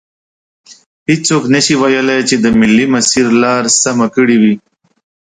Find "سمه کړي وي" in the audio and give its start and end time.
3.81-4.55